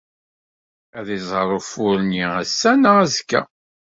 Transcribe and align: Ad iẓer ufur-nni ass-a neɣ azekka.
Ad 0.97 1.07
iẓer 1.17 1.49
ufur-nni 1.57 2.23
ass-a 2.41 2.71
neɣ 2.73 2.95
azekka. 3.03 3.41